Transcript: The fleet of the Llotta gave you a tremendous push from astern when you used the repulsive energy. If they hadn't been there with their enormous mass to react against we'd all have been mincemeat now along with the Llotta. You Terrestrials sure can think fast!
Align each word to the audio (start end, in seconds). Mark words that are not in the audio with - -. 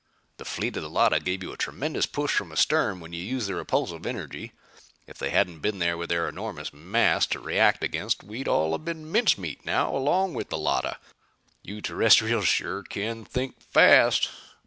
The 0.37 0.45
fleet 0.45 0.75
of 0.77 0.81
the 0.81 0.89
Llotta 0.89 1.19
gave 1.23 1.43
you 1.43 1.53
a 1.53 1.57
tremendous 1.57 2.07
push 2.07 2.31
from 2.35 2.51
astern 2.51 2.99
when 3.01 3.13
you 3.13 3.23
used 3.23 3.47
the 3.47 3.53
repulsive 3.53 4.07
energy. 4.07 4.51
If 5.05 5.19
they 5.19 5.29
hadn't 5.29 5.59
been 5.59 5.77
there 5.77 5.95
with 5.95 6.09
their 6.09 6.27
enormous 6.27 6.73
mass 6.73 7.27
to 7.27 7.39
react 7.39 7.83
against 7.83 8.23
we'd 8.23 8.47
all 8.47 8.71
have 8.71 8.83
been 8.83 9.11
mincemeat 9.11 9.63
now 9.63 9.95
along 9.95 10.33
with 10.33 10.49
the 10.49 10.57
Llotta. 10.57 10.97
You 11.61 11.81
Terrestrials 11.83 12.47
sure 12.47 12.81
can 12.81 13.25
think 13.25 13.61
fast! 13.61 14.29